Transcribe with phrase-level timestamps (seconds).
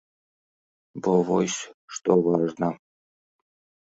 [1.07, 1.57] Бо вось
[1.97, 2.71] што важна.